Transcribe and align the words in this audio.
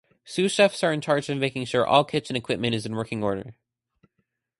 Sous-chefs 0.25 0.83
are 0.83 0.91
in 0.91 0.99
charge 0.99 1.29
of 1.29 1.37
making 1.37 1.65
sure 1.65 1.85
all 1.85 2.03
kitchen 2.03 2.35
equipment 2.35 2.73
is 2.73 2.87
in 2.87 2.95
working 2.95 3.23
order. 3.23 3.53